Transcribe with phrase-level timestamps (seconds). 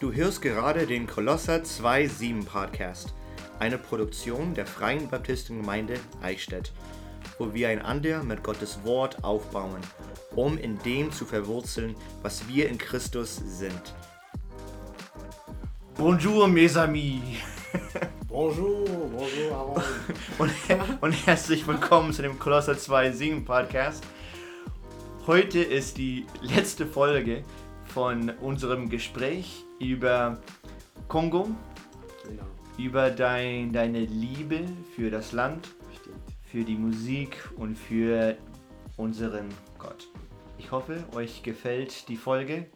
[0.00, 3.12] Du hörst gerade den Kolosser 2.7 Podcast,
[3.58, 6.72] eine Produktion der Freien Baptistengemeinde Eichstätt,
[7.38, 9.82] wo wir einander mit Gottes Wort aufbauen,
[10.34, 13.94] um in dem zu verwurzeln, was wir in Christus sind.
[15.98, 17.20] Bonjour, mes amis!
[18.26, 19.82] Bonjour, bonjour, Aaron.
[20.38, 20.50] und,
[21.02, 24.02] und herzlich willkommen zu dem Kolosser 2.7 Podcast.
[25.26, 27.44] Heute ist die letzte Folge
[27.84, 30.40] von unserem Gespräch über
[31.08, 31.48] Kongo,
[32.24, 32.44] Genau,
[32.78, 35.68] über dein, deine Liebe für das Land,
[36.00, 36.16] stimmt.
[36.44, 38.36] für die Musik und für
[38.96, 39.48] unseren
[39.78, 40.06] Gott.
[40.58, 42.66] Ich hoffe, euch gefällt die Folge.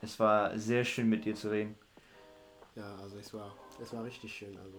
[0.00, 1.74] Es war sehr schön mit dir zu reden.
[2.76, 3.52] Ja, also es war,
[3.82, 4.56] es war richtig schön.
[4.58, 4.78] Also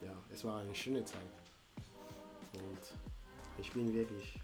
[0.00, 1.20] ja, es war eine schöne Zeit.
[2.54, 2.78] Und
[3.58, 4.40] ich bin wirklich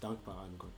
[0.00, 0.72] dankbar an Gott.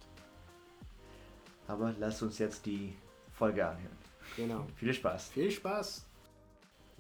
[1.69, 2.95] Aber lasst uns jetzt die
[3.33, 4.08] Folge anhören.
[4.37, 4.67] Genau.
[4.77, 5.29] Viel Spaß.
[5.31, 6.05] Viel Spaß.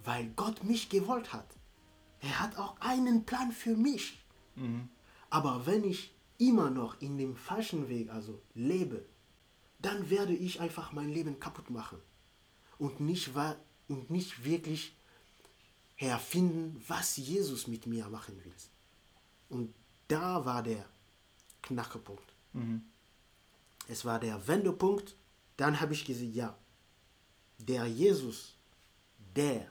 [0.04, 1.46] Weil Gott mich gewollt hat.
[2.20, 4.20] Er hat auch einen Plan für mich.
[5.30, 9.04] Aber wenn ich immer noch in dem falschen Weg, also lebe,
[9.78, 11.98] dann werde ich einfach mein Leben kaputt machen.
[12.78, 13.30] Und nicht,
[13.88, 14.96] und nicht wirklich
[15.96, 18.54] herfinden, was Jesus mit mir machen will.
[19.48, 19.74] Und
[20.08, 20.84] da war der
[21.62, 22.32] Knackepunkt.
[23.88, 25.14] Es war der Wendepunkt.
[25.56, 26.56] Dann habe ich gesagt, ja,
[27.58, 28.54] der Jesus,
[29.34, 29.70] der,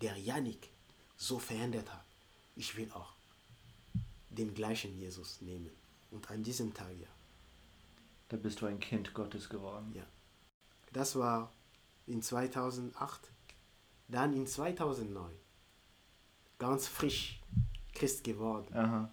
[0.00, 0.70] der Yannick
[1.16, 2.04] so verändert hat,
[2.56, 3.14] ich will auch
[4.30, 5.70] den gleichen Jesus nehmen.
[6.10, 7.08] Und an diesem Tag, ja,
[8.28, 9.92] Da bist du ein Kind Gottes geworden.
[9.94, 10.04] ja.
[10.92, 11.52] Das war
[12.06, 13.30] in 2008.
[14.08, 15.30] Dann in 2009,
[16.58, 17.40] ganz frisch
[17.92, 19.08] Christ geworden,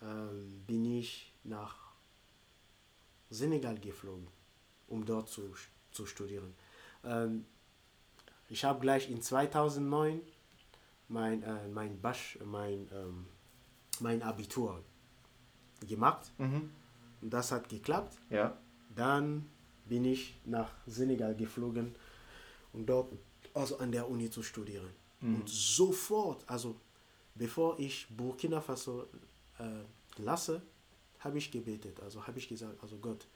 [0.00, 1.76] ähm, bin ich nach
[3.30, 4.26] Senegal geflogen,
[4.88, 5.54] um dort zu,
[5.92, 6.54] zu studieren.
[7.04, 7.44] Ähm,
[8.48, 10.20] ich habe gleich in 2009
[11.08, 13.26] mein, äh, mein, Basch, mein, ähm,
[14.00, 14.82] mein Abitur
[15.86, 16.70] gemacht Mhm.
[17.20, 18.16] und das hat geklappt.
[18.30, 18.56] Ja.
[18.94, 19.48] Dann
[19.86, 21.94] bin ich nach Senegal geflogen,
[22.72, 23.12] um dort
[23.54, 24.88] also an der Uni zu studieren.
[25.20, 26.74] Und sofort, also
[27.36, 29.06] bevor ich Burkina Faso
[29.60, 29.84] äh,
[30.20, 30.62] lasse,
[31.20, 32.00] habe ich gebetet.
[32.00, 33.26] Also habe ich gesagt, also Gott,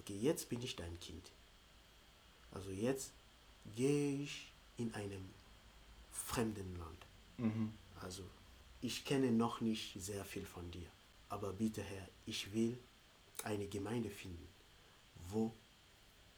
[0.00, 1.30] okay, jetzt bin ich dein Kind.
[2.52, 3.12] Also jetzt
[3.76, 5.28] gehe ich in einem
[6.10, 7.06] fremden Land.
[7.38, 7.72] Mhm.
[8.00, 8.22] Also
[8.80, 10.88] ich kenne noch nicht sehr viel von dir.
[11.28, 12.78] Aber bitte Herr, ich will
[13.44, 14.48] eine Gemeinde finden,
[15.28, 15.52] wo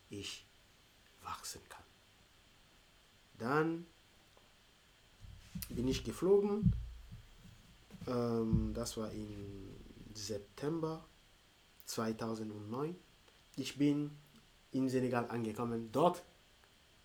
[0.08, 0.44] ich
[1.22, 1.84] wachsen kann.
[3.38, 3.86] Dann
[5.68, 6.74] bin ich geflogen.
[8.06, 9.76] Ähm, das war im
[10.14, 11.04] September
[11.86, 12.96] 2009.
[13.56, 14.10] Ich bin
[14.72, 15.90] in Senegal angekommen.
[15.92, 16.22] Dort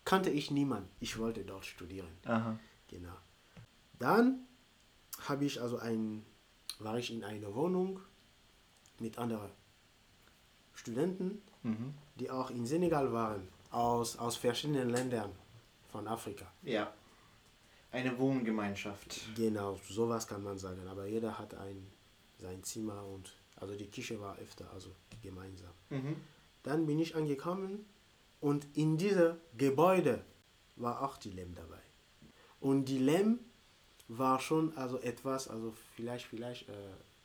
[0.04, 0.88] kannte ich niemanden.
[1.00, 2.08] Ich wollte dort studieren.
[2.24, 2.58] Aha.
[2.88, 3.16] Genau.
[3.98, 4.46] Dann
[5.28, 6.24] habe ich also ein,
[6.78, 8.00] war ich in einer Wohnung
[8.98, 9.50] mit anderen
[10.74, 11.94] Studenten, Mhm.
[12.20, 15.32] die auch in Senegal waren, aus, aus verschiedenen Ländern
[15.88, 16.46] von Afrika.
[16.62, 16.92] Ja.
[17.90, 19.20] Eine Wohngemeinschaft.
[19.34, 20.86] Genau, sowas kann man sagen.
[20.86, 21.86] Aber jeder hat ein,
[22.38, 24.90] sein Zimmer und also die Küche war öfter, also
[25.22, 25.70] gemeinsam.
[25.90, 26.16] Mhm.
[26.66, 27.86] Dann bin ich angekommen
[28.40, 30.24] und in diesem Gebäude
[30.74, 31.78] war auch die Lem dabei.
[32.60, 33.38] Und die Lem
[34.08, 36.72] war schon also etwas, also vielleicht, vielleicht äh,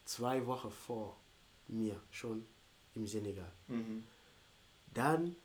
[0.06, 1.18] zwei Wochen vor
[1.68, 2.46] mir schon
[2.94, 3.52] im Senegal.
[3.68, 4.04] Mhm.
[4.94, 5.36] Dann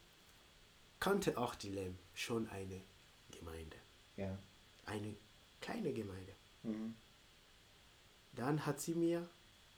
[1.01, 2.79] kannte auch die Lem schon eine
[3.31, 3.77] Gemeinde,
[4.19, 4.37] Ja.
[4.85, 5.15] eine
[5.63, 6.33] kleine Gemeinde.
[6.65, 6.95] Mhm.
[8.35, 9.27] Dann hat sie mir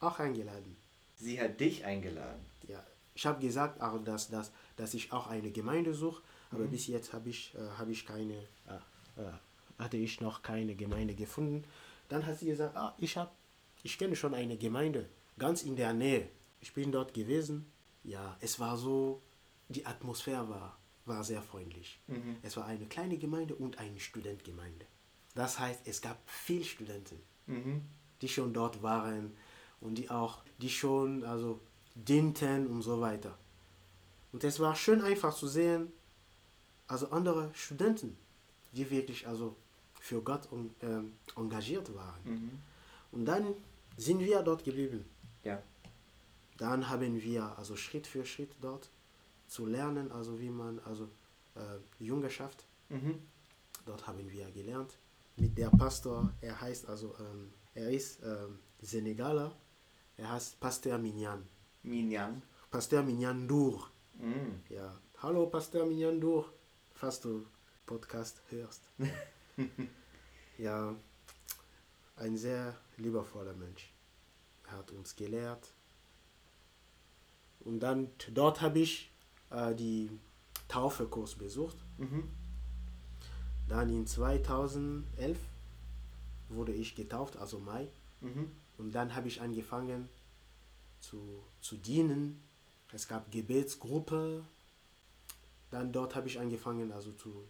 [0.01, 0.77] auch eingeladen.
[1.19, 2.45] Sie hat dich eingeladen.
[2.67, 2.85] Ja,
[3.19, 7.13] ich habe gesagt, auch, dass, dass, dass ich auch eine Gemeinde suche, aber bis jetzt
[7.13, 9.33] habe ich, äh, habe ich keine, äh, äh,
[9.77, 11.65] hatte ich noch keine Gemeinde gefunden.
[12.09, 13.35] Dann hat sie gesagt, ah, ich, hab,
[13.83, 16.29] ich kenne schon eine Gemeinde, ganz in der Nähe.
[16.61, 17.67] Ich bin dort gewesen.
[18.05, 19.21] Ja, es war so,
[19.69, 21.99] die Atmosphäre war, war sehr freundlich.
[22.43, 24.87] Es war eine kleine Gemeinde und eine Studentgemeinde.
[25.35, 27.83] Das heißt, es gab viele Studenten Mhm.
[28.21, 29.35] die schon dort waren
[29.81, 31.61] und die auch, die schon also
[32.07, 33.37] dienten und so weiter.
[34.33, 35.93] Und es war schön einfach zu sehen,
[36.87, 38.17] also andere Studenten,
[38.73, 39.57] die wirklich also
[40.01, 40.49] für Gott
[40.83, 42.21] ähm, engagiert waren.
[42.25, 42.51] Mhm.
[43.13, 43.55] Und dann
[43.97, 45.05] sind wir dort geblieben.
[45.45, 45.63] Ja.
[46.57, 48.89] Dann haben wir also Schritt für Schritt dort
[49.49, 51.09] zu lernen, also wie man also
[51.55, 53.21] äh, Jüngerschaft Mhm.
[53.85, 54.93] Dort haben wir gelernt.
[55.37, 59.53] Mit der Pastor, er heißt also, ähm, er ist ähm, Senegaler,
[60.17, 61.47] er heißt Pasteur Mignan.
[61.83, 62.43] Minyan.
[62.71, 63.91] Pasteur Mignan Dour.
[64.15, 64.61] Mhm.
[64.69, 64.93] Ja.
[65.23, 66.53] Hallo Pasteur Mignan Dour.
[66.95, 67.47] falls du
[67.87, 68.83] Podcast hörst.
[70.59, 70.95] ja,
[72.17, 73.93] ein sehr liebevoller Mensch.
[74.67, 75.73] Er hat uns gelehrt.
[77.61, 79.11] Und dann dort habe ich
[79.51, 80.11] äh, die
[80.67, 81.77] Taufekurs besucht.
[81.99, 82.29] Mhm.
[83.69, 85.39] Dann in 2011
[86.49, 87.89] wurde ich getauft, also Mai.
[88.21, 88.51] Mhm.
[88.77, 90.09] Und dann habe ich angefangen
[91.01, 92.43] zu, zu dienen.
[92.93, 94.45] Es gab Gebetsgruppe.
[95.71, 97.47] Dann dort habe ich angefangen, also zu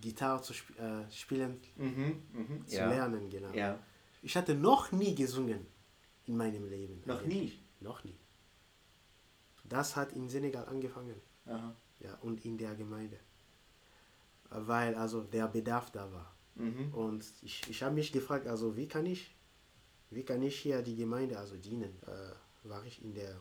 [0.00, 2.22] Gitarre zu sp äh, spielen, Mhm.
[2.32, 2.66] Mhm.
[2.66, 2.88] zu Ja.
[2.88, 3.52] lernen, genau.
[3.52, 3.78] Ja.
[4.22, 5.66] Ich hatte noch nie gesungen
[6.26, 7.02] in meinem Leben.
[7.06, 7.52] Noch eigentlich.
[7.52, 7.58] nie.
[7.80, 8.16] Noch nie.
[9.64, 11.20] Das hat in Senegal angefangen.
[11.46, 11.74] Aha.
[12.00, 13.18] Ja, und in der Gemeinde.
[14.50, 16.34] Weil also der Bedarf da war.
[16.54, 16.92] Mhm.
[16.94, 19.34] Und ich, ich habe mich gefragt, also wie kann ich,
[20.10, 21.98] wie kann ich hier die Gemeinde also dienen?
[22.06, 23.36] Äh, war ich in der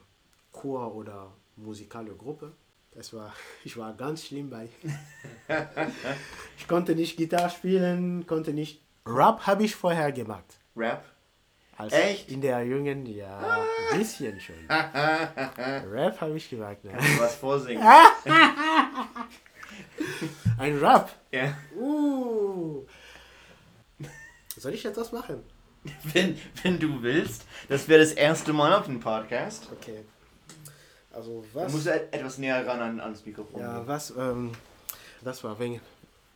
[0.52, 2.54] Chor oder musikale Gruppe?
[2.92, 3.34] Das war,
[3.64, 4.70] ich war ganz schlimm bei.
[6.58, 8.82] ich konnte nicht Gitarre spielen, konnte nicht.
[9.06, 10.60] Rap habe ich vorher gemacht.
[10.76, 11.06] Rap?
[11.78, 12.32] Als Echt?
[12.32, 14.56] In der jungen, ja, ein bisschen schon.
[14.68, 16.84] Rap habe ich gemacht.
[16.84, 16.92] Ne?
[17.20, 17.84] Was vorsingen?
[20.58, 21.12] Ein Rap.
[21.32, 21.56] ja.
[21.76, 22.84] Uh.
[24.58, 25.44] Soll ich jetzt das machen?
[26.14, 27.46] Wenn, wenn du willst.
[27.70, 29.68] Das wäre das erste Mal auf dem Podcast.
[29.72, 30.00] Okay.
[31.12, 31.72] Also Du was?
[31.72, 33.60] musst et- etwas näher ran an, ans Mikrofon.
[33.62, 33.88] Ja, gehen.
[33.88, 34.14] was?
[34.18, 34.52] Ähm,
[35.24, 35.82] das war wegen,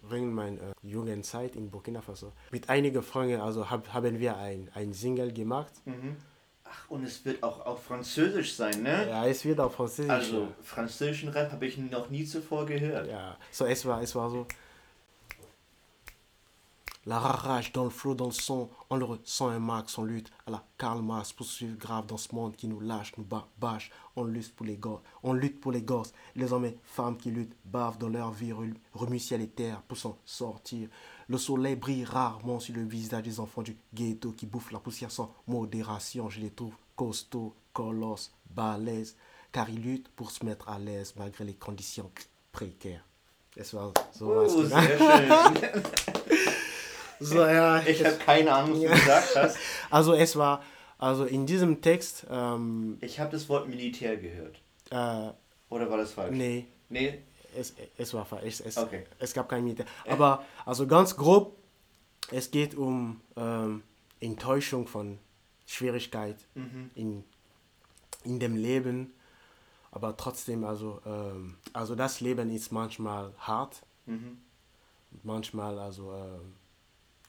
[0.09, 2.31] wegen meiner äh, jungen Zeit in Burkina Faso.
[2.51, 5.71] Mit einigen Freunden also hab, haben wir ein, ein Single gemacht.
[5.85, 6.15] Mhm.
[6.63, 9.07] Ach, und es wird auch auf Französisch sein, ne?
[9.09, 10.09] Ja, es wird auf Französisch.
[10.09, 13.07] Also, französischen Rap habe ich noch nie zuvor gehört.
[13.09, 14.47] Ja, so es war, es war so.
[17.07, 20.29] La rage dans le flot, dans le son, on le ressent un max, on lutte.
[20.45, 23.89] À la Karl Marx, poursuivre grave dans ce monde qui nous lâche, nous bat, bâche,
[24.15, 27.31] on lutte pour les gosses, on lutte pour les gosses, les hommes et femmes qui
[27.31, 30.89] luttent, bavent dans leur vie, rem- remuent ciel et terre pour s'en sortir.
[31.27, 35.09] Le soleil brille rarement sur le visage des enfants du ghetto qui bouffent la poussière
[35.11, 39.15] sans modération, je les trouve costauds, colosses, balèzes,
[39.51, 42.11] car ils luttent pour se mettre à l'aise malgré les conditions
[42.51, 43.03] précaires.
[47.21, 49.57] So, ja, Ich habe keine Ahnung, was du gesagt hast.
[49.91, 50.63] also es war,
[50.97, 54.55] also in diesem Text, ähm, Ich habe das Wort Militär gehört.
[54.89, 55.31] äh,
[55.69, 56.35] Oder war das falsch?
[56.35, 57.19] nee, Nee?
[57.55, 58.45] es, es war falsch.
[58.45, 59.03] Es, es, Okay.
[59.19, 59.85] es gab kein Militär.
[60.09, 61.55] Aber also ganz grob,
[62.31, 63.83] es geht um ähm,
[64.19, 65.19] Enttäuschung von
[65.67, 66.37] Schwierigkeit
[66.95, 67.23] in,
[68.23, 69.13] in dem Leben.
[69.91, 73.81] Aber trotzdem, also, ähm, also das Leben ist manchmal hart.
[74.05, 74.37] Mhm.
[75.23, 76.53] Manchmal also ähm,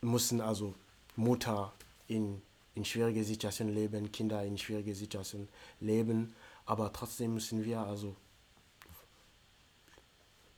[0.03, 0.75] müssen also
[1.17, 1.73] Mutter
[2.09, 2.43] in,
[2.75, 5.49] in schwierige Situationen leben, Kinder in schwierige Situationen
[5.81, 6.35] leben.
[6.67, 8.15] Aber trotzdem müssen wir also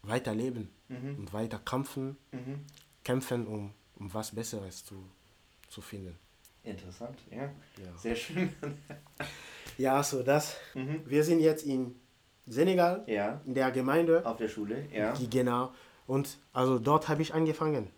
[0.03, 1.17] weiterleben Mhm.
[1.19, 2.65] und weiter kämpfen, Mhm.
[3.05, 4.97] kämpfen, um, um was Besseres zu,
[5.69, 6.17] zu finden.
[6.63, 7.43] Interessant, ja.
[7.45, 7.97] Ja.
[7.99, 8.53] Sehr schön.
[9.77, 10.57] Ja, so das.
[10.75, 11.03] Mhm.
[11.07, 11.95] Wir sind jetzt in
[12.47, 14.25] Senegal, Ja, in der Gemeinde.
[14.27, 15.15] auf der Schule, ja.
[15.31, 15.73] Genau.
[16.07, 17.91] Und also dort habe ich angefangen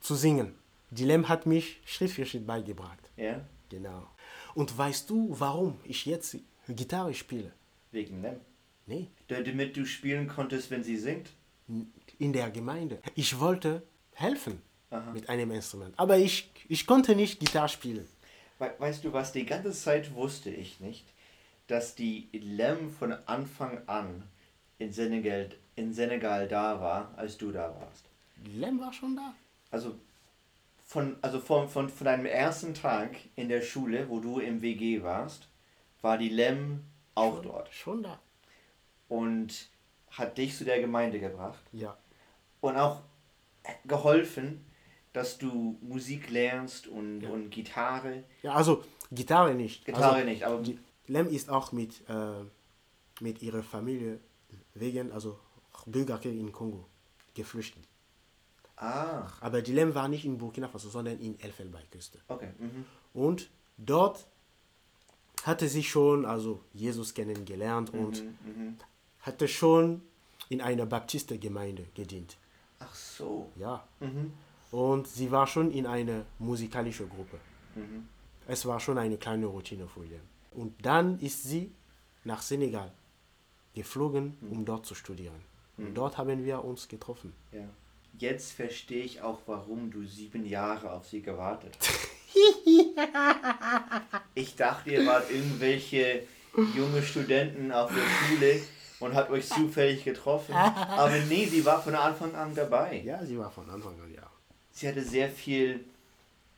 [0.00, 0.54] zu singen.
[0.90, 2.98] Die Lem hat mich Schritt für Schritt beigebracht.
[3.16, 4.08] Ja, Genau.
[4.54, 6.36] Und weißt du, warum ich jetzt
[6.68, 7.52] Gitarre spiele?
[7.92, 8.40] wegen Lem.
[8.86, 11.28] Nee, Da- Damit du spielen konntest, wenn sie singt.
[12.18, 13.00] in der Gemeinde.
[13.14, 13.82] Ich wollte
[14.14, 15.12] helfen Aha.
[15.12, 15.94] mit einem Instrument.
[15.96, 18.08] Aber ich, ich konnte nicht Gitarre spielen.
[18.58, 21.06] We weißt du was, die ganze Zeit wusste ich nicht,
[21.68, 24.24] dass die Lem von Anfang an
[24.78, 28.04] in Senegal, in Senegal da war, als du da warst.
[28.44, 29.32] Lem war schon da.
[29.70, 29.94] Also
[30.90, 35.04] von, also von, von, von deinem ersten Tag in der Schule, wo du im WG
[35.04, 35.46] warst,
[36.02, 36.82] war die Lem
[37.14, 38.18] auch schon, dort Schon da.
[39.08, 39.68] und
[40.10, 41.96] hat dich zu der Gemeinde gebracht Ja.
[42.60, 43.02] und auch
[43.84, 44.64] geholfen,
[45.12, 47.28] dass du Musik lernst und, Ja.
[47.30, 48.24] und Gitarre.
[48.42, 48.82] Ja, also
[49.12, 49.84] Gitarre nicht.
[49.84, 50.60] Gitarre also, nicht, aber
[51.06, 52.42] Lem ist auch mit, äh,
[53.20, 54.18] mit ihrer Familie
[54.74, 55.38] wegen also
[55.86, 56.84] Bürgerkrieg in Kongo
[57.32, 57.84] geflüchtet.
[58.80, 62.18] Ah, Aber die Lem war nicht in Burkina Faso, sondern in Elfenbeinküste.
[62.28, 62.50] okay.
[62.58, 62.84] Mhm.
[63.14, 64.26] Und dort
[65.44, 68.76] hatte sie schon also Jesus kennengelernt und Mhm, mhm.
[69.20, 70.02] hatte schon
[70.48, 72.36] in einer Baptistengemeinde gedient.
[72.78, 73.50] Ach so.
[73.56, 73.86] Ja.
[74.00, 74.32] Mhm.
[74.70, 77.38] Und sie war schon in einer musikalischen Gruppe.
[77.74, 78.08] Mhm.
[78.46, 80.20] Es war schon eine kleine Routine für ihr.
[80.52, 81.72] Und dann ist sie
[82.24, 82.92] nach Senegal
[83.74, 85.40] geflogen, um dort zu studieren.
[85.78, 87.32] Und dort haben wir uns getroffen.
[87.52, 87.68] Ja.
[88.18, 92.08] Jetzt verstehe ich auch, warum du sieben Jahre auf sie gewartet hast.
[94.34, 96.22] ich dachte, ihr wart irgendwelche
[96.76, 98.60] junge Studenten auf der Schule,
[99.00, 100.54] und hat euch zufällig getroffen.
[100.54, 103.02] Aber nee, sie war von Anfang an dabei.
[103.04, 104.30] Ja, sie war von Anfang an, ja.
[104.70, 105.84] Sie hatte sehr viel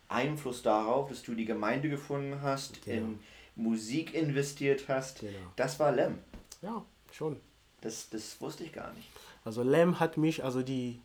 [0.09, 3.07] Einfluss darauf, dass du die Gemeinde gefunden hast, Genau.
[3.07, 3.19] in
[3.55, 5.21] Musik investiert hast.
[5.21, 5.33] Genau.
[5.57, 6.19] Das war Lem.
[6.61, 7.41] Ja, schon.
[7.81, 9.09] Das, das wusste ich gar nicht.
[9.45, 11.01] Also Lem hat mich also die,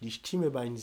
[0.00, 0.76] die Stimme beim,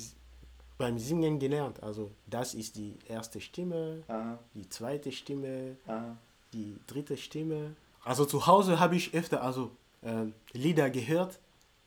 [0.77, 1.82] beim Singen gelernt.
[1.84, 6.17] Also das ist die erste Stimme, Aha, die zweite Stimme, aha.
[6.53, 7.75] die dritte Stimme.
[8.03, 9.72] Also zu Hause habe ich öfter also
[10.03, 11.39] ähm, Lieder gehört,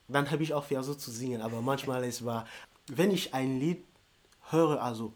[0.07, 1.41] dann habe ich auch versucht zu singen.
[1.41, 2.47] Aber manchmal es war,
[2.87, 3.83] wenn ich ein Lied
[4.49, 5.13] höre, also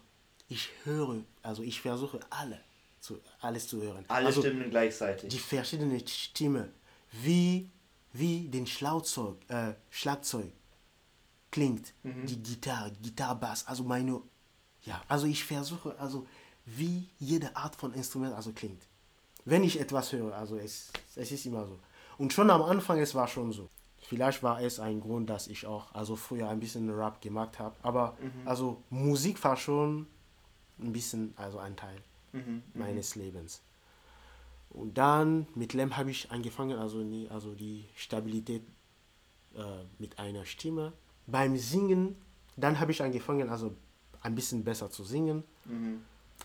[0.49, 2.59] ich höre, also ich versuche alle
[2.99, 4.05] zu, alles zu hören.
[4.09, 5.29] Alle also, Stimmen gleichzeitig.
[5.29, 6.71] die verschiedenen Stimmen,
[7.11, 7.69] wie,
[8.13, 10.51] wie den Schlagzeug, äh, Schlagzeug
[11.51, 14.21] klingt, die Gitarre, Gitarrebass, also meine,
[14.83, 16.25] ja, also ich versuche, also
[16.65, 18.87] wie jede Art von Instrument also klingt.
[19.45, 21.79] Wenn ich etwas höre, also es, es ist immer so.
[22.17, 23.69] Und schon am Anfang, es war schon so.
[24.03, 27.75] Vielleicht war es ein Grund, dass ich auch also früher ein bisschen Rap gemacht habe,
[27.83, 30.07] aber also Musik war schon
[30.79, 32.01] ein bisschen also ein Teil
[32.73, 33.61] meines Lebens.
[34.69, 38.63] Und dann mit Lem habe ich angefangen, also, also die Stabilität
[39.55, 40.93] äh, mit einer Stimme.
[41.31, 42.15] Beim Singen,
[42.57, 43.75] dann habe ich angefangen, also
[44.21, 45.43] ein bisschen besser zu singen.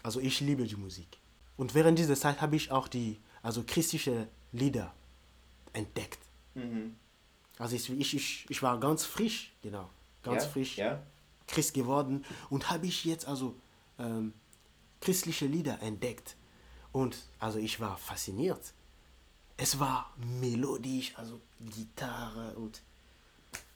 [0.03, 1.19] Also ich liebe die Musik.
[1.57, 4.95] Und während dieser Zeit habe ich auch die also christliche Lieder
[5.73, 6.19] entdeckt.
[7.59, 9.89] Also ich, ich, ich, ich war ganz frisch, genau,
[10.23, 10.51] ganz ja?
[10.51, 11.03] frisch Ja?
[11.47, 13.55] Christ geworden und habe ich jetzt also
[13.99, 14.33] ähm,
[15.01, 16.37] christliche Lieder entdeckt.
[16.93, 18.73] Und also ich war fasziniert.
[19.57, 22.83] Es war melodisch, also Gitarre und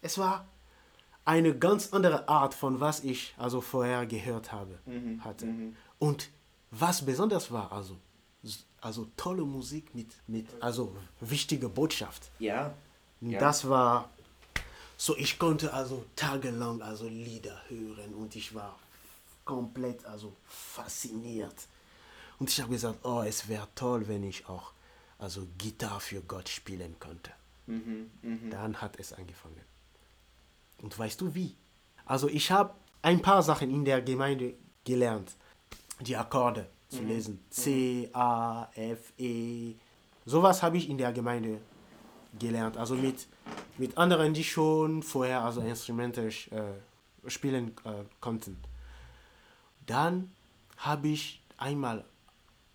[0.03, 0.47] es war
[1.25, 4.79] eine ganz andere Art von was ich also vorher gehört habe
[5.21, 5.47] hatte.
[5.99, 6.31] Und
[6.71, 7.97] was besonders war, also
[8.81, 12.31] also tolle Musik mit mit also wichtige Botschaft.
[12.39, 12.73] Ja.
[13.21, 13.39] Ja.
[13.39, 14.09] Das war
[14.97, 18.79] so, ich konnte also tagelang also Lieder hören und ich war
[19.45, 21.55] komplett also fasziniert.
[22.39, 24.73] Und ich habe gesagt, oh, es wäre toll, wenn ich auch
[25.19, 27.33] also Gitarre für Gott spielen könnte.
[28.51, 29.61] Dann hat es angefangen.
[30.83, 31.57] Und weißt du wie?
[32.05, 35.37] Also ich habe ein paar Sachen in der Gemeinde gelernt,
[36.01, 37.45] die Akkorde zu lesen.
[37.51, 39.75] C, A, F, E.
[40.25, 41.61] Sowas habe ich in der Gemeinde
[42.39, 42.77] gelernt.
[42.77, 43.27] Also mit,
[43.79, 48.59] mit anderen, die schon vorher also Instrumente äh, spielen äh, konnten.
[49.87, 50.33] Dann
[50.79, 52.05] habe ich einmal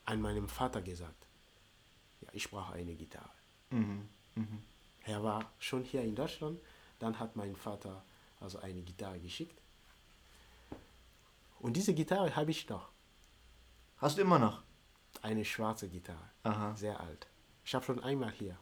[0.05, 1.27] an meinem Vater gesagt,
[2.21, 3.29] ja, ich brauche eine Gitarre.
[5.03, 6.59] Er war schon hier in Deutschland,
[7.05, 8.03] dann hat mein Vater
[8.39, 9.61] also eine Gitarre geschickt.
[11.59, 12.89] Und diese Gitarre habe ich noch,
[13.97, 14.63] Hast du immer noch?
[15.21, 16.75] eine schwarze Gitarre, Aha.
[16.75, 17.27] sehr alt.
[17.63, 18.57] Ich habe schon einmal hier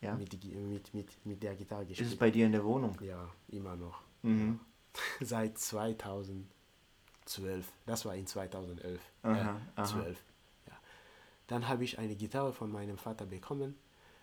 [0.00, 0.14] Ja.
[0.16, 2.10] mit, mit, mit, mit der Gitarre Ist gespielt.
[2.12, 2.98] es bei dir in der Wohnung?
[3.00, 4.00] Ja, immer noch.
[4.22, 4.58] Mhm.
[5.20, 6.46] Seit 2012.
[7.86, 9.00] Das war in 2011.
[9.22, 9.84] Aha, äh, aha.
[9.84, 10.22] 12.
[10.66, 10.74] Ja.
[11.46, 13.76] Dann habe ich eine Gitarre von meinem Vater bekommen.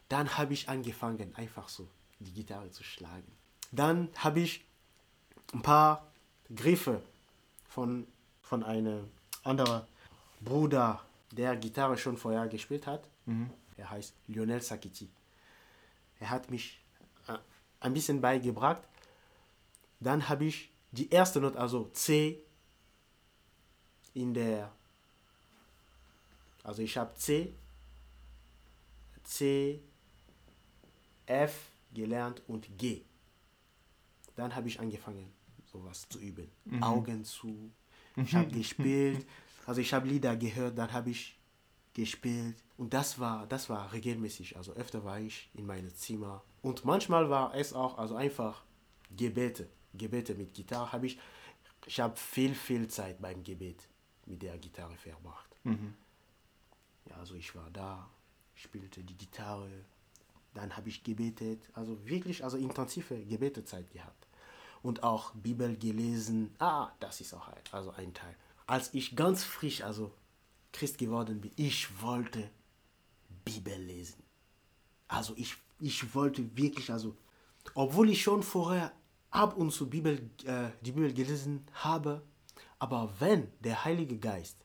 [0.10, 1.88] Dann habe ich angefangen, einfach so
[2.20, 3.32] die Gitarre zu schlagen.
[3.74, 4.64] Dann habe ich
[5.52, 6.08] ein paar
[6.56, 7.02] Griffe
[7.68, 8.08] von,
[8.44, 9.10] von einem
[9.44, 9.82] anderen
[10.42, 11.02] Bruder,
[11.32, 13.10] der Gitarre schon vorher gespielt hat.
[13.78, 15.10] Er heißt Lionel Sakiti.
[16.20, 16.80] Er hat mich
[17.28, 17.38] äh,
[17.80, 18.84] ein bisschen beigebracht.
[20.00, 22.40] Dann habe ich die erste Note, also C,
[24.14, 24.72] in der,
[26.64, 27.56] also ich habe C,
[29.24, 29.82] C,
[31.26, 33.02] F gelernt und G.
[34.36, 35.32] Dann habe ich angefangen,
[35.66, 36.50] sowas zu üben.
[36.82, 37.72] Augen zu.
[38.16, 39.26] Ich habe gespielt.
[39.66, 41.38] Also ich habe Lieder gehört, dann habe ich
[41.94, 42.56] gespielt.
[42.78, 44.58] Und das war, das war regelmäßig.
[44.58, 46.44] Also öfter war ich in meinem Zimmer.
[46.62, 48.64] Und manchmal war es auch also einfach
[49.16, 49.70] Gebete.
[49.94, 51.20] Gebete mit Gitarre habe ich.
[51.86, 53.88] Ich habe viel, viel Zeit beim Gebet
[54.26, 55.56] mit der Gitarre verbracht.
[57.10, 58.10] Ja, also ich war da,
[58.56, 59.70] spielte die Gitarre,
[60.54, 64.23] dann habe ich gebetet, also wirklich also intensive Gebetezeit gehabt.
[64.84, 68.36] Und auch Bibel gelesen, ah, das ist auch ein, also ein Teil.
[68.68, 70.14] Als ich ganz frisch, also
[70.72, 72.52] Christ geworden bin, ich wollte
[73.46, 74.22] Bibel lesen.
[75.08, 77.16] Also ich, ich wollte wirklich, also,
[77.74, 78.92] obwohl ich schon vorher
[79.32, 82.22] ab und zu Bibel, äh, die Bibel gelesen habe,
[82.78, 84.58] aber wenn der Heilige Geist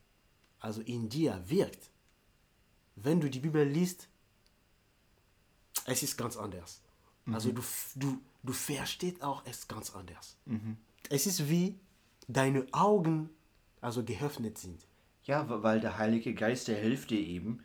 [0.60, 1.90] also in dir wirkt,
[2.96, 4.08] wenn du die Bibel liest,
[5.84, 6.82] es ist ganz anders.
[7.30, 10.36] Also du, f- du, du verstehst auch es ganz anders.
[11.10, 11.78] Es ist wie
[12.26, 13.30] deine Augen
[13.80, 14.86] also geöffnet sind.
[15.24, 17.62] Ja, weil der Heilige Geist, der hilft dir eben,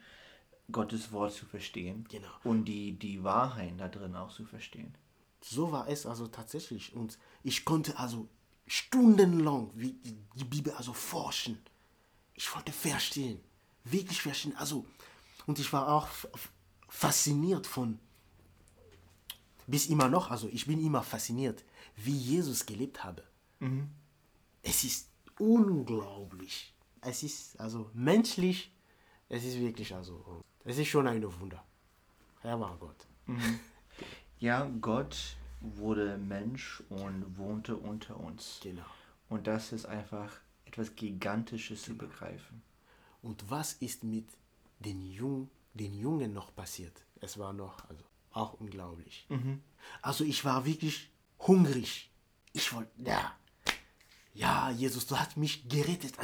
[0.71, 2.05] Gottes Wort zu verstehen.
[2.09, 2.27] Genau.
[2.43, 4.93] Und die, die Wahrheit da drin auch zu verstehen.
[5.41, 6.93] So war es also tatsächlich.
[6.93, 8.27] Und ich konnte also
[8.65, 9.95] stundenlang wie
[10.35, 11.57] die, Bibel also forschen.
[12.33, 13.39] Ich wollte verstehen.
[13.83, 14.55] Wirklich verstehen.
[14.55, 14.85] Also,
[15.45, 16.07] und ich war auch
[16.87, 17.99] fasziniert von,
[19.67, 21.63] bis immer noch, also ich bin immer fasziniert,
[21.95, 23.23] wie Jesus gelebt habe.
[24.61, 26.73] Es ist unglaublich.
[27.01, 28.71] Es ist also menschlich,
[29.29, 31.63] es ist wirklich also, es ist schon ein Wunder.
[32.41, 33.07] Er war Gott.
[34.39, 38.59] Ja, Gott wurde Mensch und wohnte unter uns.
[38.61, 38.83] Genau.
[39.29, 40.33] Und das ist einfach
[40.65, 42.61] etwas Gigantisches zu begreifen.
[43.21, 44.27] Und was ist mit
[44.79, 47.05] den, Jung, den Jungen noch passiert?
[47.21, 49.27] Es war noch also auch unglaublich.
[50.01, 51.09] Also ich war wirklich
[51.39, 52.11] hungrig.
[52.51, 53.33] Ich wollte, ja,
[54.33, 56.15] ja, Jesus, du hast mich gerettet.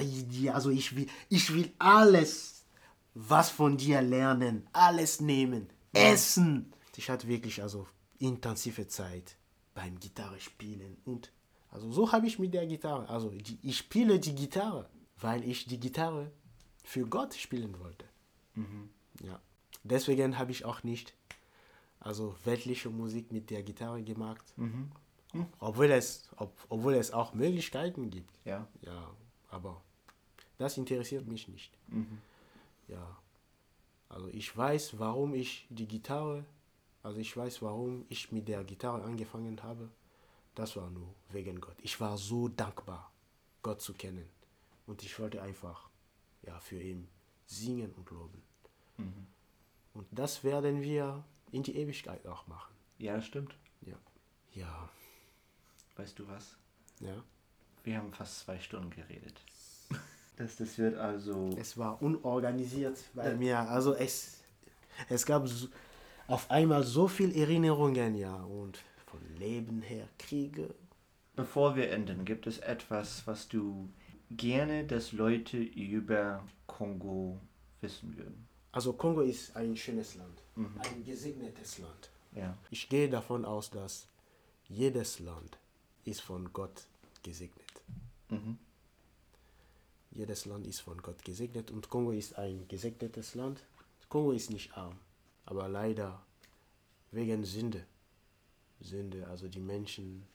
[0.53, 2.65] Also ich will, ich will alles,
[3.13, 6.73] was von dir lernen, alles nehmen, essen.
[6.97, 7.87] Ich hatte wirklich also
[8.17, 9.37] intensive Zeit
[9.73, 11.31] beim Gitarre spielen und
[11.71, 15.65] also so habe ich mit der Gitarre, also die, ich spiele die Gitarre, weil ich
[15.65, 16.31] die Gitarre
[16.83, 18.05] für Gott spielen wollte.
[19.23, 19.39] Ja.
[19.83, 21.13] Deswegen habe ich auch nicht
[21.99, 24.53] also weltliche Musik mit der Gitarre gemacht.
[25.59, 28.33] Obwohl, es, ob, obwohl es auch Möglichkeiten gibt.
[28.45, 28.67] Ja.
[28.81, 29.11] Ja,
[29.49, 29.81] aber
[30.57, 31.71] das interessiert mich nicht.
[32.87, 33.17] Ja.
[34.09, 36.43] Also ich weiß, warum ich die Gitarre,
[37.03, 39.89] also ich weiß, warum ich mit der Gitarre angefangen habe.
[40.55, 41.77] Das war nur wegen Gott.
[41.83, 43.11] Ich war so dankbar,
[43.61, 44.27] Gott zu kennen.
[44.87, 45.89] Und ich wollte einfach
[46.41, 47.07] ja, für ihn
[47.45, 48.41] singen und loben.
[49.93, 52.73] Und das werden wir in die Ewigkeit auch machen.
[52.97, 53.55] Ja, das stimmt.
[53.81, 53.95] Ja.
[54.53, 54.89] Ja.
[55.95, 56.57] Weißt du was?
[56.99, 57.23] Ja.
[57.83, 59.41] Wir haben fast zwei Stunden geredet.
[60.37, 61.49] Das, das wird also.
[61.59, 63.59] Es war unorganisiert bei mir.
[63.59, 64.41] Also es,
[65.09, 65.67] es gab so,
[66.27, 68.35] auf einmal so viel Erinnerungen, ja.
[68.43, 70.73] Und von Leben her, Kriege.
[71.35, 73.89] Bevor wir enden, gibt es etwas, was du
[74.31, 77.39] gerne, dass Leute über Kongo
[77.81, 78.48] wissen würden?
[78.71, 80.43] Also Kongo ist ein schönes Land.
[80.55, 82.09] Ein gesegnetes Land.
[82.33, 82.57] Ja.
[82.69, 84.07] Ich gehe davon aus, dass
[84.67, 85.57] jedes Land
[86.05, 86.85] ist von Gott
[87.23, 87.71] gesegnet.
[88.29, 88.59] Mhm.
[90.11, 93.63] Jedes Land ist von Gott gesegnet und Kongo ist ein gesegnetes Land.
[94.09, 94.97] Kongo ist nicht arm,
[95.45, 96.21] aber leider
[97.11, 97.85] wegen Sünde.
[98.81, 100.25] Sünde, also die Menschen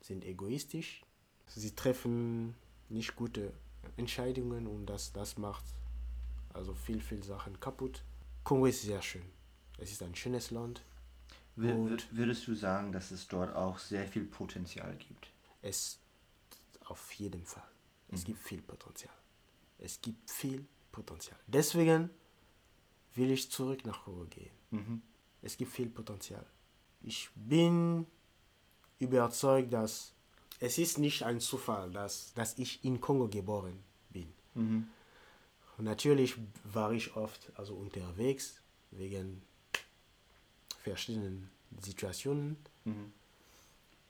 [0.00, 1.02] sind egoistisch.
[1.46, 2.54] Sie treffen
[2.88, 3.52] nicht gute
[3.96, 5.64] Entscheidungen und das, das macht
[6.54, 8.02] also viel, viel Sachen kaputt.
[8.44, 9.24] Kongo ist sehr schön.
[9.78, 10.82] Es ist ein schönes Land.
[11.56, 15.28] Und- Würdest du sagen, dass es dort auch sehr viel Potenzial gibt?
[15.62, 15.98] Es
[16.86, 17.68] auf jeden Fall.
[18.08, 19.14] Es gibt viel Potenzial.
[19.78, 21.38] Es gibt viel Potenzial.
[21.46, 22.10] Deswegen
[23.14, 25.02] will ich zurück nach Kongo gehen.
[25.42, 26.44] Es gibt viel Potenzial.
[27.02, 28.06] Ich bin
[28.98, 30.12] überzeugt, dass
[30.60, 34.32] es ist nicht ein Zufall, dass, dass ich in Kongo geboren bin.
[34.54, 34.88] Und
[35.78, 38.60] natürlich war ich oft also unterwegs
[38.90, 39.42] wegen
[40.82, 42.56] verschiedenen Situationen.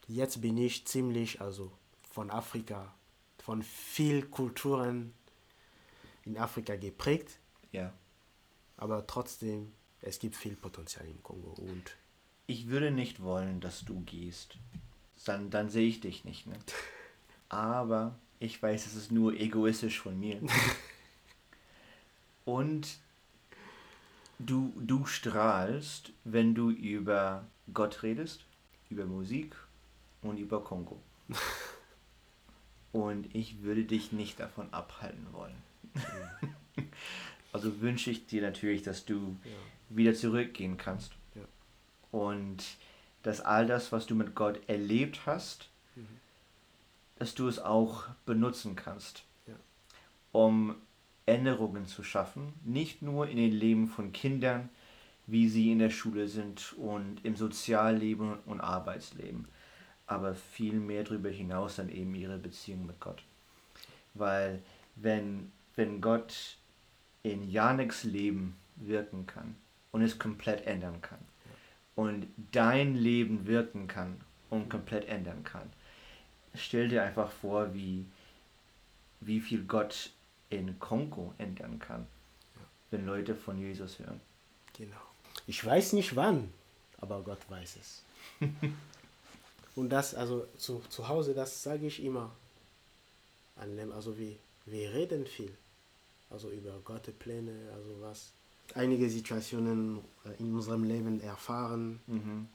[0.09, 1.73] Jetzt bin ich ziemlich also
[2.13, 2.95] von Afrika,
[3.39, 5.15] von viel Kulturen
[6.25, 7.39] in Afrika geprägt,
[7.73, 7.93] Ja.
[8.77, 11.97] aber trotzdem es gibt viel Potenzial in Kongo und
[12.47, 14.57] Ich würde nicht wollen, dass du gehst.
[15.25, 16.47] Dann, dann sehe ich dich nicht.
[16.47, 16.59] Ne?
[17.49, 20.43] Aber ich weiß, es ist nur egoistisch von mir.
[22.45, 22.99] Und
[24.39, 28.45] du, du strahlst, wenn du über Gott redest,
[28.91, 29.57] über Musik
[30.23, 31.01] und über Kongo.
[32.93, 35.57] Und ich würde dich nicht davon abhalten wollen.
[37.53, 39.37] Also wünsche ich dir natürlich, dass du
[39.89, 41.11] wieder zurückgehen kannst.
[41.35, 41.43] Ja.
[42.13, 42.63] Und
[43.25, 45.69] dass all das, was du mit Gott erlebt hast,
[47.19, 49.55] dass du es auch benutzen kannst, Ja.
[50.31, 50.77] um
[51.27, 52.53] Änderungen zu schaffen.
[52.65, 54.69] Nicht nur in den Leben von Kindern,
[55.27, 59.49] wie sie in der Schule sind und im Sozialleben und Arbeitsleben,
[60.07, 63.23] aber viel mehr darüber hinaus dann eben ihre Beziehung mit Gott.
[64.13, 64.63] Weil
[64.97, 66.59] wenn, wenn Gott
[67.23, 69.57] in Janeks Leben wirken kann
[69.93, 71.21] und es komplett ändern kann
[71.95, 75.71] und dein Leben wirken kann und komplett ändern kann,
[76.55, 78.05] stell dir einfach vor, wie,
[79.21, 80.11] wie viel Gott
[80.51, 82.07] in Kongo ändern kann,
[82.91, 84.21] wenn Leute von Jesus hören.
[84.77, 85.01] Genau.
[85.47, 86.53] Ich weiß nicht wann,
[86.99, 88.05] aber Gott weiß es.
[89.77, 92.31] Und das, also zu, zu Hause, das sage ich immer.
[93.57, 95.53] An dem, also wir, wir reden viel.
[96.31, 98.33] Also über Gottes Pläne, also was,
[98.75, 102.01] einige Situationen äh, in unserem Leben erfahren.
[102.07, 102.49] Mhm.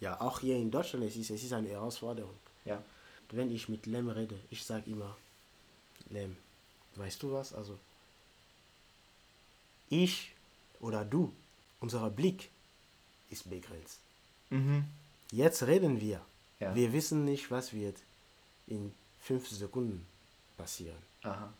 [0.00, 2.34] Ja, auch hier in Deutschland, es ist, es ist eine Herausforderung.
[2.64, 2.82] Ja.
[3.30, 5.16] Wenn ich mit Lem rede, ich sage immer,
[6.10, 6.36] Lem,
[6.96, 7.52] weißt du was?
[7.52, 7.78] Also,
[9.88, 10.32] ich
[10.80, 11.32] oder du,
[11.80, 12.50] unser Blick
[13.30, 13.98] ist begrenzt.
[14.50, 14.84] Mhm.
[15.30, 16.20] Jetzt reden wir.
[16.60, 16.74] Ja.
[16.74, 17.96] Wir wissen nicht, was wird
[18.66, 20.06] in fünf Sekunden
[20.56, 21.52] passieren Aha.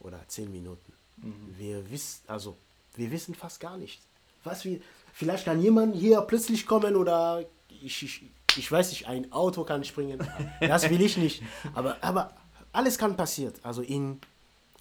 [0.00, 0.92] oder zehn Minuten.
[1.18, 1.54] Mhm.
[1.56, 2.56] Wir wissen, also
[2.94, 4.00] wir wissen fast gar nicht.
[4.44, 4.80] Was wir,
[5.12, 7.44] vielleicht kann jemand hier plötzlich kommen oder
[7.82, 8.22] ich, ich,
[8.56, 10.18] ich weiß nicht, ein Auto kann springen.
[10.60, 11.42] Das will ich nicht.
[11.74, 12.34] Aber, aber
[12.72, 13.54] alles kann passieren.
[13.62, 14.20] Also in,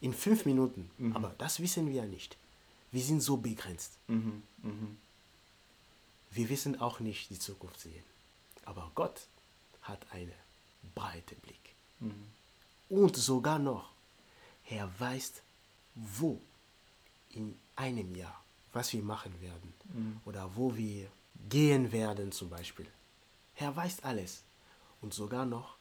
[0.01, 0.89] in fünf Minuten.
[1.15, 2.37] Aber das wissen wir nicht.
[2.91, 3.93] Wir sind so begrenzt.
[4.07, 4.43] Mhm.
[4.63, 4.97] Mhm.
[6.31, 8.03] Wir wissen auch nicht die Zukunft sehen.
[8.65, 9.27] Aber Gott
[9.81, 10.33] hat einen
[10.93, 11.55] breiten Blick.
[12.89, 13.89] Und sogar noch,
[14.69, 15.41] er weiß,
[15.95, 16.39] wo
[17.31, 19.73] in einem Jahr, was wir machen werden
[20.25, 21.09] oder wo wir
[21.49, 22.87] gehen werden zum Beispiel.
[23.55, 24.43] Er weiß alles.
[25.01, 25.76] Und sogar noch,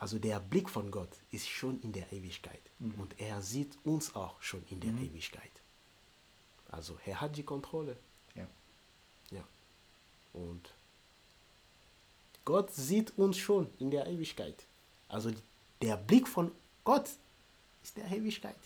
[0.00, 2.62] also der Blick von Gott ist schon in der Ewigkeit.
[2.78, 5.52] Und er sieht uns auch schon in der Ewigkeit.
[6.70, 7.98] Also er hat die Kontrolle.
[8.34, 8.48] Ja.
[9.30, 9.44] Ja.
[10.32, 10.72] Und
[12.46, 14.64] Gott sieht uns schon in der Ewigkeit.
[15.06, 15.32] Also
[15.82, 16.50] der Blick von
[16.82, 17.10] Gott
[17.82, 18.56] ist der Ewigkeit.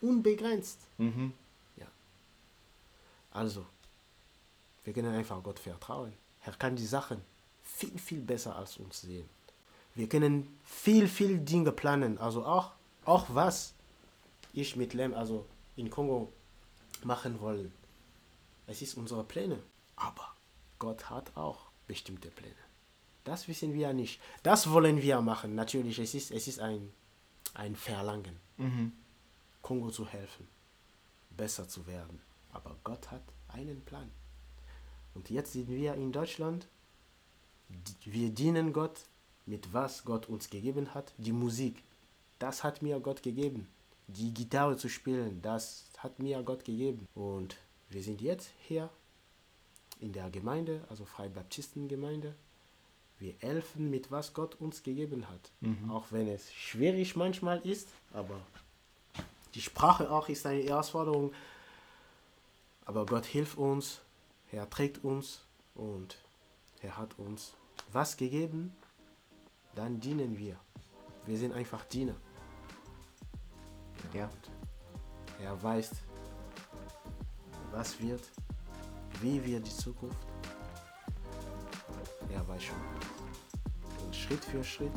[0.00, 0.78] Unbegrenzt.
[0.98, 1.32] Mhm.
[1.76, 1.86] Ja.
[3.32, 3.66] Also,
[4.84, 6.12] wir können einfach Gott vertrauen.
[6.44, 7.20] Er kann die Sachen
[7.64, 9.28] viel, viel besser als uns sehen.
[9.96, 12.18] Wir können viel, viel Dinge planen.
[12.18, 12.72] Also auch,
[13.04, 13.74] auch was
[14.52, 16.32] ich mit Lem, also in Kongo,
[17.02, 17.72] machen wollen.
[18.66, 19.58] Es ist unsere Pläne.
[19.96, 20.34] Aber
[20.78, 22.54] Gott hat auch bestimmte Pläne.
[23.24, 24.20] Das wissen wir nicht.
[24.42, 25.54] Das wollen wir machen.
[25.54, 26.92] Natürlich, es ist, es ist ein,
[27.54, 28.92] ein Verlangen, Mhm.
[29.60, 30.46] Kongo zu helfen,
[31.36, 32.20] besser zu werden.
[32.52, 34.10] Aber Gott hat einen Plan.
[35.14, 36.68] Und jetzt sind wir in Deutschland.
[38.04, 39.00] Wir dienen Gott
[39.46, 41.12] mit was Gott uns gegeben hat.
[41.18, 41.82] Die Musik,
[42.38, 43.68] das hat mir Gott gegeben.
[44.08, 47.08] Die Gitarre zu spielen, das hat mir Gott gegeben.
[47.14, 47.56] Und
[47.90, 48.90] wir sind jetzt hier
[50.00, 52.34] in der Gemeinde, also Freibaptistengemeinde.
[53.18, 55.50] Wir helfen mit was Gott uns gegeben hat.
[55.90, 58.38] Auch wenn es schwierig manchmal ist, aber
[59.54, 61.32] die Sprache auch ist eine Herausforderung.
[62.84, 64.00] Aber Gott hilft uns,
[64.52, 65.40] er trägt uns
[65.74, 66.18] und
[66.82, 67.54] er hat uns
[67.90, 68.76] was gegeben,
[69.76, 70.56] dann dienen wir.
[71.26, 72.16] Wir sind einfach Diener.
[74.12, 74.28] Ja.
[75.40, 75.90] Er weiß,
[77.70, 78.22] was wird,
[79.20, 80.26] wie wird die Zukunft.
[82.32, 82.76] Er weiß schon.
[84.04, 84.92] Und Schritt für Schritt,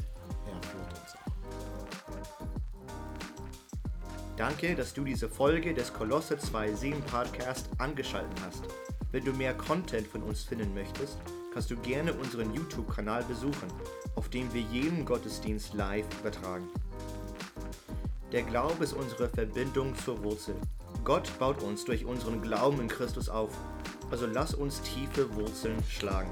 [0.46, 1.30] er führt uns auch.
[4.38, 8.63] Danke, dass du diese Folge des Kolosse 2.7 Podcast angeschaltet hast.
[9.12, 11.18] Wenn du mehr Content von uns finden möchtest,
[11.54, 13.68] kannst du gerne unseren YouTube-Kanal besuchen,
[14.19, 16.67] auf dem wir jeden Gottesdienst live übertragen.
[18.34, 20.55] Der Glaube ist unsere Verbindung zur Wurzel.
[21.05, 23.51] Gott baut uns durch unseren Glauben in Christus auf.
[24.12, 26.29] Also lass uns tiefe Wurzeln schlagen.